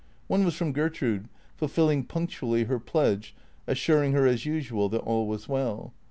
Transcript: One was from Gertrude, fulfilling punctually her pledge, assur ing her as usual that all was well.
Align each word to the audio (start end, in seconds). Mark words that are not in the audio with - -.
One 0.25 0.43
was 0.43 0.55
from 0.55 0.71
Gertrude, 0.71 1.29
fulfilling 1.57 2.05
punctually 2.05 2.63
her 2.63 2.79
pledge, 2.79 3.35
assur 3.67 4.01
ing 4.03 4.13
her 4.13 4.25
as 4.25 4.47
usual 4.47 4.89
that 4.89 5.01
all 5.01 5.27
was 5.27 5.47
well. 5.47 5.93